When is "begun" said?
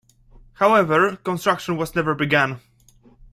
2.15-2.59